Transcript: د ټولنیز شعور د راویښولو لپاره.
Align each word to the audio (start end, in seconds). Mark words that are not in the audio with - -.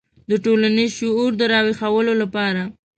د 0.29 0.31
ټولنیز 0.43 0.89
شعور 0.99 1.31
د 1.37 1.41
راویښولو 1.51 2.13
لپاره. 2.21 2.61